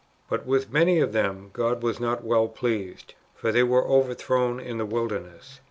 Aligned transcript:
But 0.27 0.47
with 0.47 0.71
many 0.73 0.97
of 0.99 1.13
them 1.13 1.51
God 1.53 1.83
was 1.83 1.99
not 1.99 2.23
well 2.23 2.47
pleased, 2.47 3.13
for 3.35 3.51
they 3.51 3.61
were 3.61 3.85
overthrown 3.85 4.59
in 4.59 4.79
the 4.79 4.85
wilderness. 4.87 5.59